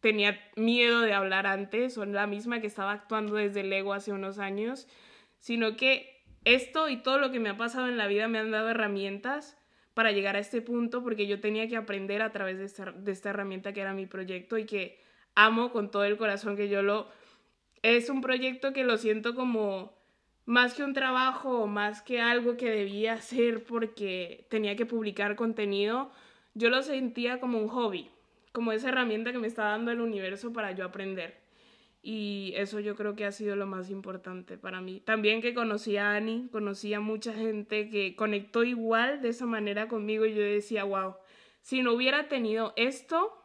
[0.00, 4.38] tenía miedo de hablar antes, o la misma que estaba actuando desde el hace unos
[4.38, 4.88] años,
[5.38, 8.50] sino que esto y todo lo que me ha pasado en la vida me han
[8.50, 9.58] dado herramientas
[9.92, 13.12] para llegar a este punto porque yo tenía que aprender a través de esta, de
[13.12, 14.98] esta herramienta que era mi proyecto y que
[15.34, 17.08] amo con todo el corazón que yo lo...
[17.82, 19.99] Es un proyecto que lo siento como
[20.46, 25.36] más que un trabajo o más que algo que debía hacer porque tenía que publicar
[25.36, 26.10] contenido,
[26.54, 28.10] yo lo sentía como un hobby,
[28.52, 31.38] como esa herramienta que me está dando el universo para yo aprender.
[32.02, 35.00] Y eso yo creo que ha sido lo más importante para mí.
[35.00, 39.86] También que conocí a Annie, conocí a mucha gente que conectó igual de esa manera
[39.86, 41.16] conmigo y yo decía, wow,
[41.60, 43.36] si no hubiera tenido esto,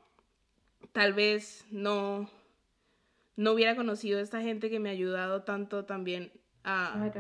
[0.94, 2.30] tal vez no,
[3.36, 6.32] no hubiera conocido a esta gente que me ha ayudado tanto también
[6.66, 7.12] a,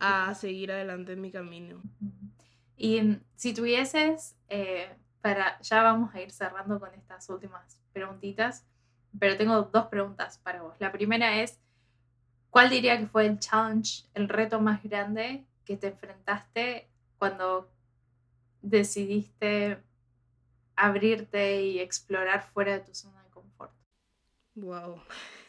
[0.00, 1.82] a seguir adelante en mi camino.
[2.76, 4.88] Y si tuvieses, eh,
[5.20, 8.64] para, ya vamos a ir cerrando con estas últimas preguntitas,
[9.18, 10.74] pero tengo dos preguntas para vos.
[10.78, 11.60] La primera es,
[12.50, 17.68] ¿cuál diría que fue el challenge, el reto más grande que te enfrentaste cuando
[18.62, 19.82] decidiste
[20.76, 23.72] abrirte y explorar fuera de tu zona de confort?
[24.54, 25.02] Wow.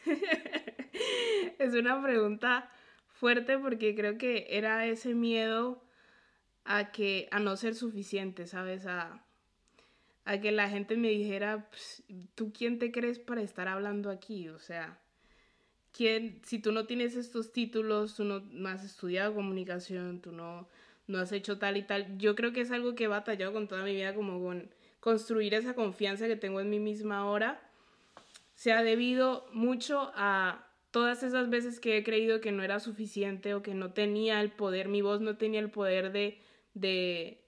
[1.58, 2.68] es una pregunta
[3.20, 5.84] fuerte porque creo que era ese miedo
[6.64, 8.86] a que a no ser suficiente, ¿sabes?
[8.86, 9.22] A,
[10.24, 12.02] a que la gente me dijera, pues,
[12.34, 14.48] ¿tú quién te crees para estar hablando aquí?
[14.48, 14.98] O sea,
[15.92, 20.66] ¿quién, si tú no tienes estos títulos, tú no, has estudiado comunicación, tú no,
[21.06, 23.68] no has hecho tal y tal, yo creo que es algo que he batallado con
[23.68, 27.60] toda mi vida, como con construir esa confianza que tengo en mí misma ahora,
[28.54, 33.54] se ha debido mucho a todas esas veces que he creído que no era suficiente
[33.54, 36.38] o que no tenía el poder, mi voz no tenía el poder de,
[36.74, 37.40] de,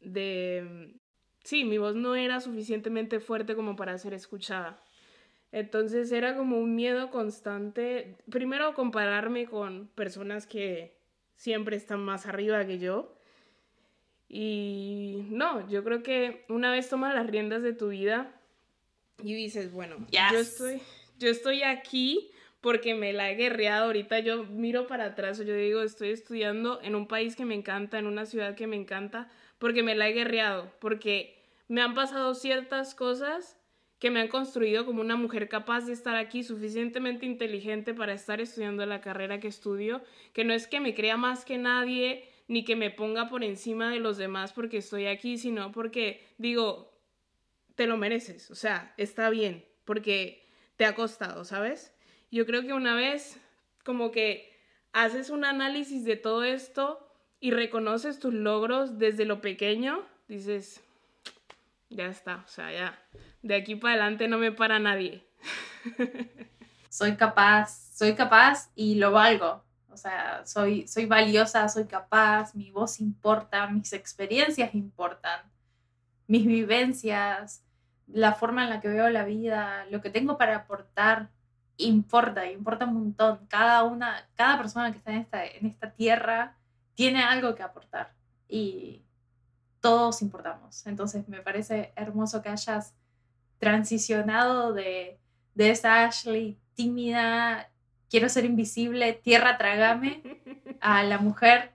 [0.00, 0.94] de,
[1.42, 4.82] sí, mi voz no era suficientemente fuerte como para ser escuchada.
[5.52, 10.96] Entonces era como un miedo constante, primero compararme con personas que
[11.34, 13.12] siempre están más arriba que yo.
[14.28, 18.32] Y no, yo creo que una vez tomas las riendas de tu vida
[19.24, 20.80] y dices, bueno, yo, estoy,
[21.18, 22.30] yo estoy aquí
[22.60, 23.86] porque me la he guerreado.
[23.86, 27.98] Ahorita yo miro para atrás, yo digo, estoy estudiando en un país que me encanta,
[27.98, 32.34] en una ciudad que me encanta, porque me la he guerreado, porque me han pasado
[32.34, 33.56] ciertas cosas
[33.98, 38.40] que me han construido como una mujer capaz de estar aquí, suficientemente inteligente para estar
[38.40, 42.64] estudiando la carrera que estudio, que no es que me crea más que nadie, ni
[42.64, 46.98] que me ponga por encima de los demás porque estoy aquí, sino porque digo,
[47.74, 51.94] te lo mereces, o sea, está bien, porque te ha costado, ¿sabes?
[52.30, 53.40] Yo creo que una vez
[53.84, 54.50] como que
[54.92, 57.06] haces un análisis de todo esto
[57.40, 60.82] y reconoces tus logros desde lo pequeño, dices,
[61.88, 62.98] ya está, o sea, ya,
[63.42, 65.26] de aquí para adelante no me para nadie.
[66.88, 69.64] soy capaz, soy capaz y lo valgo.
[69.90, 75.40] O sea, soy, soy valiosa, soy capaz, mi voz importa, mis experiencias importan,
[76.28, 77.64] mis vivencias,
[78.06, 81.30] la forma en la que veo la vida, lo que tengo para aportar
[81.86, 83.46] importa, importa un montón.
[83.48, 86.56] Cada una, cada persona que está en esta, en esta tierra
[86.94, 88.12] tiene algo que aportar
[88.48, 89.02] y
[89.80, 90.86] todos importamos.
[90.86, 92.94] Entonces me parece hermoso que hayas
[93.58, 95.18] transicionado de,
[95.54, 97.70] de esa Ashley tímida,
[98.08, 100.22] quiero ser invisible, tierra trágame,
[100.80, 101.72] a la mujer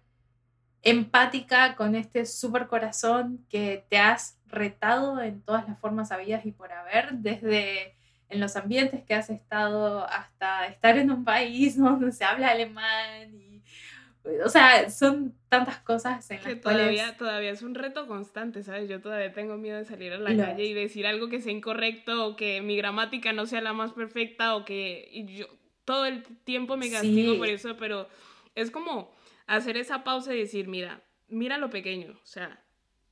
[0.81, 6.51] empática con este super corazón que te has retado en todas las formas habidas y
[6.51, 7.94] por haber, desde
[8.29, 13.33] en los ambientes que has estado hasta estar en un país donde se habla alemán
[13.33, 13.55] y
[14.43, 18.89] o sea, son tantas cosas en que todavía, todavía es un reto constante, ¿sabes?
[18.89, 22.25] Yo todavía tengo miedo de salir a la calle y decir algo que sea incorrecto
[22.25, 25.47] o que mi gramática no sea la más perfecta o que yo
[25.85, 28.09] todo el tiempo me castigo por eso, pero
[28.55, 29.13] es como
[29.45, 32.63] hacer esa pausa y decir, mira, mira lo pequeño, o sea,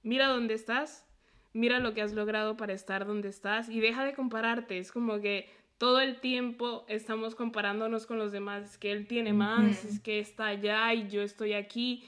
[0.01, 1.05] mira dónde estás,
[1.53, 4.77] mira lo que has logrado para estar donde estás y deja de compararte.
[4.77, 9.33] Es como que todo el tiempo estamos comparándonos con los demás, es que él tiene
[9.33, 12.03] más, es que está allá y yo estoy aquí.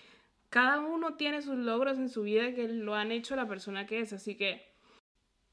[0.49, 3.99] Cada uno tiene sus logros en su vida que lo han hecho la persona que
[3.99, 4.65] es, así que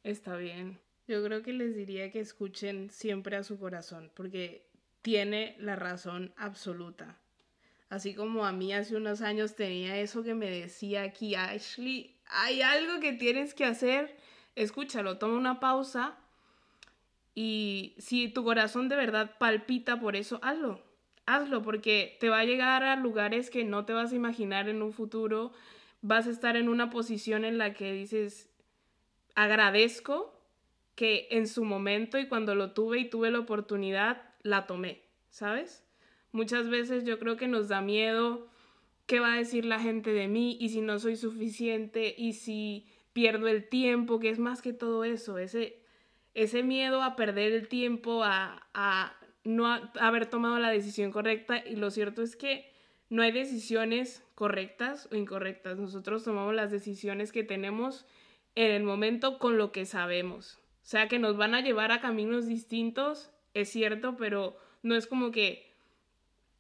[0.04, 0.78] está bien.
[1.08, 4.68] Yo creo que les diría que escuchen siempre a su corazón, porque
[5.02, 7.18] tiene la razón absoluta.
[7.88, 12.62] Así como a mí hace unos años tenía eso que me decía aquí, Ashley, hay
[12.62, 14.16] algo que tienes que hacer,
[14.54, 16.16] escúchalo, toma una pausa
[17.34, 20.82] y si tu corazón de verdad palpita por eso, hazlo.
[21.26, 24.82] hazlo porque te va a llegar a lugares que no te vas a imaginar en
[24.82, 25.52] un futuro.
[26.02, 28.50] Vas a estar en una posición en la que dices,
[29.34, 30.38] agradezco
[30.94, 35.84] que en su momento y cuando lo tuve y tuve la oportunidad, la tomé, ¿sabes?
[36.32, 38.48] Muchas veces yo creo que nos da miedo
[39.07, 42.86] qué va a decir la gente de mí y si no soy suficiente y si
[43.12, 45.82] pierdo el tiempo, que es más que todo eso, ese,
[46.34, 49.66] ese miedo a perder el tiempo, a, a no
[50.00, 52.70] haber tomado la decisión correcta y lo cierto es que
[53.11, 58.07] no hay decisiones correctas o incorrectas, nosotros tomamos las decisiones que tenemos
[58.55, 60.59] en el momento con lo que sabemos.
[60.82, 65.07] O sea, que nos van a llevar a caminos distintos, es cierto, pero no es
[65.07, 65.70] como que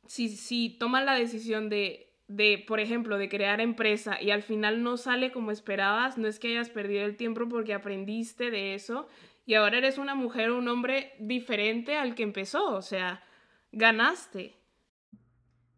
[0.06, 4.82] si, si tomas la decisión de, de, por ejemplo, de crear empresa y al final
[4.82, 9.06] no sale como esperabas, no es que hayas perdido el tiempo porque aprendiste de eso
[9.44, 13.22] y ahora eres una mujer o un hombre diferente al que empezó, o sea,
[13.70, 14.56] ganaste.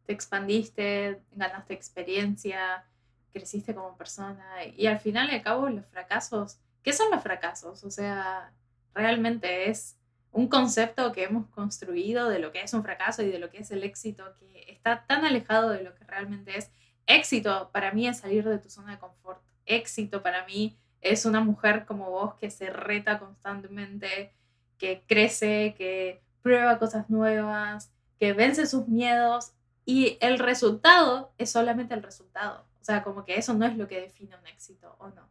[0.06, 2.84] Te expandiste, ganaste experiencia,
[3.32, 7.82] creciste como persona y al final y al cabo los fracasos, ¿qué son los fracasos?
[7.82, 8.52] O sea,
[8.94, 9.96] realmente es
[10.34, 13.58] un concepto que hemos construido de lo que es un fracaso y de lo que
[13.58, 16.70] es el éxito que está tan alejado de lo que realmente es.
[17.06, 19.40] Éxito para mí es salir de tu zona de confort.
[19.64, 24.32] Éxito para mí es una mujer como vos que se reta constantemente,
[24.76, 29.52] que crece, que prueba cosas nuevas, que vence sus miedos
[29.84, 32.66] y el resultado es solamente el resultado.
[32.80, 35.28] O sea, como que eso no es lo que define un éxito o no.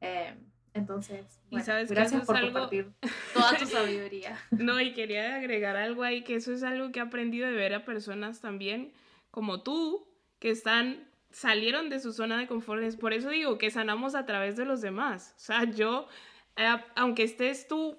[0.00, 0.38] Eh,
[0.74, 2.92] entonces, gracias por compartir
[3.34, 4.38] toda tu sabiduría.
[4.50, 7.74] No, y quería agregar algo ahí, que eso es algo que he aprendido de ver
[7.74, 8.92] a personas también
[9.30, 10.06] como tú,
[10.38, 12.82] que están, salieron de su zona de confort.
[12.98, 15.34] Por eso digo que sanamos a través de los demás.
[15.36, 16.08] O sea, yo,
[16.56, 17.98] eh, aunque estés tú,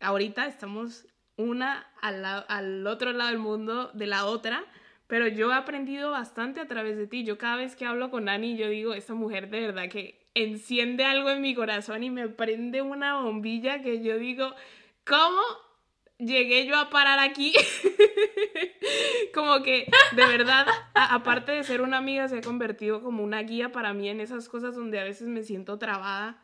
[0.00, 1.06] ahorita estamos
[1.36, 4.64] una al, al otro lado del mundo de la otra,
[5.06, 7.24] pero yo he aprendido bastante a través de ti.
[7.24, 11.04] Yo cada vez que hablo con Ani, yo digo, esta mujer de verdad que enciende
[11.04, 14.54] algo en mi corazón y me prende una bombilla que yo digo,
[15.04, 15.40] ¿cómo
[16.18, 17.52] llegué yo a parar aquí?
[19.34, 23.72] como que, de verdad, aparte de ser una amiga, se ha convertido como una guía
[23.72, 26.42] para mí en esas cosas donde a veces me siento trabada.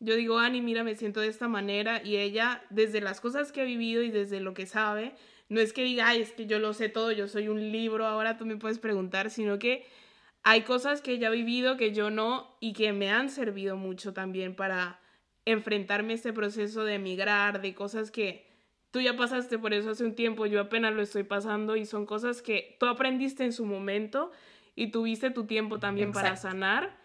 [0.00, 3.60] Yo digo, Ani, mira, me siento de esta manera y ella, desde las cosas que
[3.60, 5.14] ha vivido y desde lo que sabe,
[5.48, 8.06] no es que diga, ay, es que yo lo sé todo, yo soy un libro,
[8.06, 9.86] ahora tú me puedes preguntar, sino que
[10.42, 14.12] hay cosas que ella ha vivido que yo no y que me han servido mucho
[14.12, 15.00] también para
[15.44, 18.46] enfrentarme a este proceso de emigrar, de cosas que
[18.90, 22.06] tú ya pasaste por eso hace un tiempo, yo apenas lo estoy pasando y son
[22.06, 24.30] cosas que tú aprendiste en su momento
[24.74, 26.98] y tuviste tu tiempo también para sanar,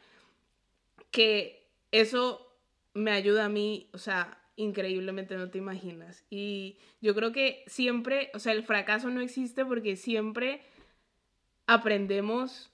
[1.11, 2.55] que eso
[2.93, 6.25] me ayuda a mí, o sea, increíblemente, no te imaginas.
[6.29, 10.61] Y yo creo que siempre, o sea, el fracaso no existe porque siempre
[11.67, 12.71] aprendemos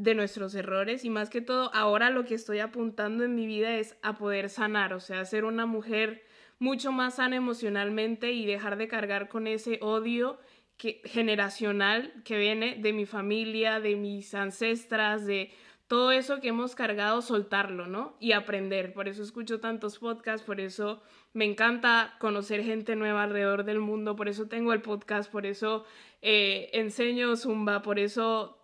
[0.00, 3.76] de nuestros errores y más que todo ahora lo que estoy apuntando en mi vida
[3.76, 6.24] es a poder sanar, o sea, ser una mujer
[6.58, 10.38] mucho más sana emocionalmente y dejar de cargar con ese odio
[10.78, 15.50] que, generacional que viene de mi familia, de mis ancestras, de
[15.86, 18.16] todo eso que hemos cargado, soltarlo, ¿no?
[18.20, 18.92] Y aprender.
[18.92, 21.02] Por eso escucho tantos podcasts, por eso
[21.34, 25.84] me encanta conocer gente nueva alrededor del mundo, por eso tengo el podcast, por eso
[26.22, 28.59] eh, enseño Zumba, por eso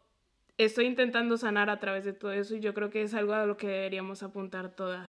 [0.59, 3.47] estoy intentando sanar a través de todo eso y yo creo que es algo a
[3.47, 5.07] lo que deberíamos apuntar todas.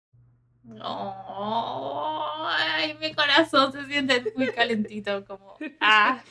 [2.49, 6.23] ay, mi corazón se siente muy calentito, como, ah,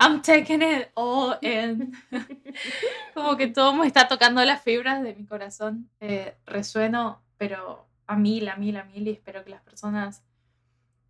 [0.00, 1.92] I'm taking it all in.
[3.14, 5.90] Como que todo me está tocando las fibras de mi corazón.
[6.00, 10.22] Eh, resueno, pero a mil, a mil, a mil, y espero que las personas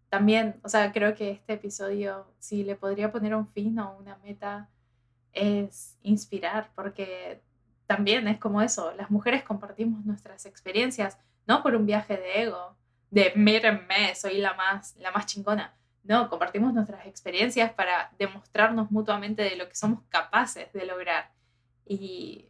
[0.09, 4.16] también, o sea, creo que este episodio, si le podría poner un fin o una
[4.18, 4.68] meta,
[5.33, 7.43] es inspirar, porque
[7.87, 12.76] también es como eso, las mujeres compartimos nuestras experiencias, no por un viaje de ego,
[13.11, 15.74] de mírenme, soy la más, la más chingona,
[16.05, 21.30] no, compartimos nuestras experiencias para demostrarnos mutuamente de lo que somos capaces de lograr.
[21.87, 22.49] Y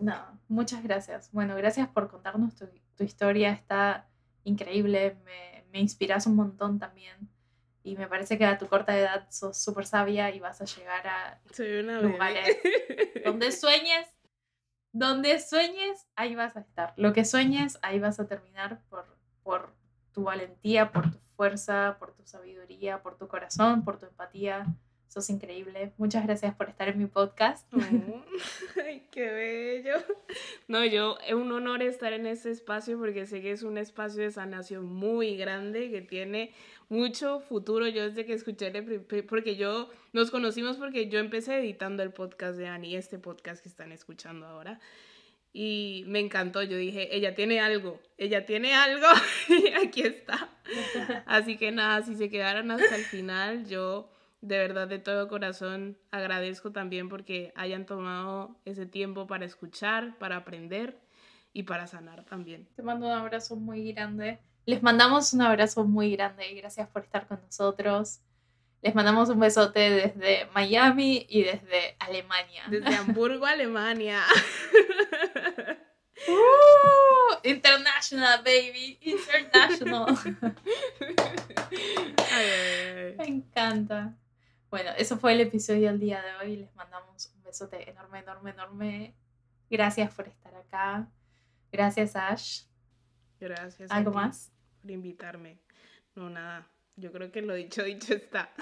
[0.00, 0.14] no,
[0.48, 1.30] muchas gracias.
[1.32, 2.68] Bueno, gracias por contarnos tu,
[3.02, 4.06] historia, está
[4.44, 7.28] increíble, me, me inspiras un montón también.
[7.86, 11.06] Y me parece que a tu corta edad sos súper sabia y vas a llegar
[11.06, 12.56] a Soy una lugares
[13.24, 14.08] donde sueñes,
[14.90, 16.94] donde sueñes, ahí vas a estar.
[16.96, 19.04] Lo que sueñes, ahí vas a terminar por,
[19.42, 19.74] por
[20.12, 24.64] tu valentía, por tu fuerza, por tu sabiduría, por tu corazón, por tu empatía,
[25.08, 25.92] Sos increíble.
[25.96, 27.72] Muchas gracias por estar en mi podcast.
[27.72, 27.78] Oh,
[28.84, 29.94] ay, qué bello.
[30.66, 34.22] No, yo, es un honor estar en este espacio porque sé que es un espacio
[34.22, 36.52] de sanación muy grande que tiene
[36.88, 37.86] mucho futuro.
[37.86, 38.72] Yo desde que escuché,
[39.28, 43.68] porque yo nos conocimos porque yo empecé editando el podcast de Annie, este podcast que
[43.68, 44.80] están escuchando ahora.
[45.56, 49.06] Y me encantó, yo dije, ella tiene algo, ella tiene algo
[49.48, 50.50] y aquí está.
[51.26, 54.10] Así que nada, si se quedaron hasta el final, yo
[54.44, 60.36] de verdad de todo corazón agradezco también porque hayan tomado ese tiempo para escuchar, para
[60.36, 61.00] aprender
[61.52, 62.68] y para sanar también.
[62.76, 64.38] Te mando un abrazo muy grande.
[64.66, 68.20] Les mandamos un abrazo muy grande y gracias por estar con nosotros.
[68.82, 72.64] Les mandamos un besote desde Miami y desde Alemania.
[72.68, 74.22] Desde Hamburgo, Alemania.
[76.28, 78.98] Uh, international, baby.
[79.02, 80.06] International.
[83.18, 84.14] Me encanta.
[84.74, 86.56] Bueno, eso fue el episodio del día de hoy.
[86.56, 89.14] Les mandamos un besote enorme, enorme, enorme.
[89.70, 91.08] Gracias por estar acá.
[91.70, 92.62] Gracias, Ash.
[93.38, 93.88] Gracias.
[93.92, 94.50] ¿Algo más?
[94.82, 95.60] Por invitarme.
[96.16, 96.66] No, nada.
[96.96, 98.52] Yo creo que lo dicho, dicho está.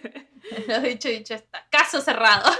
[0.66, 1.66] lo dicho, dicho está.
[1.68, 2.50] Caso cerrado.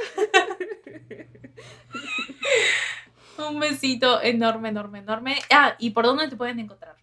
[3.48, 5.38] un besito enorme, enorme, enorme.
[5.50, 6.96] Ah, ¿y por dónde te pueden encontrar?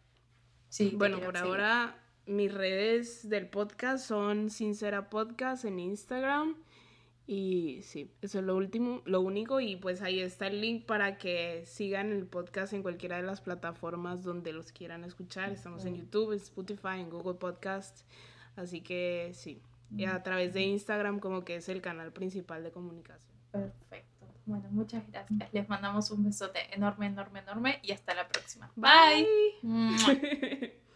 [0.70, 0.92] Sí.
[0.96, 6.56] Bueno, por ahora mis redes del podcast son Sincera Podcast en Instagram.
[7.26, 9.60] Y sí, eso es lo último, lo único.
[9.60, 13.42] Y pues ahí está el link para que sigan el podcast en cualquiera de las
[13.42, 15.52] plataformas donde los quieran escuchar.
[15.52, 18.06] Estamos en YouTube, en Spotify, en Google Podcast.
[18.56, 19.62] Así que sí.
[19.96, 23.36] Y a través de Instagram como que es el canal principal de comunicación.
[23.52, 24.28] Perfecto.
[24.46, 25.54] Bueno, muchas gracias.
[25.54, 28.72] Les mandamos un besote enorme, enorme, enorme y hasta la próxima.
[28.76, 29.28] Bye.